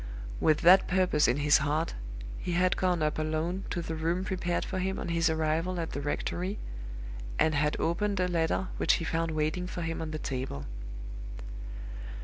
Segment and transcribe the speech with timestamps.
[0.39, 1.93] With that purpose in his heart,
[2.39, 5.91] he had gone up alone to the room prepared for him on his arrival at
[5.91, 6.57] the rectory,
[7.37, 10.65] and had opened a letter which he found waiting for him on the table.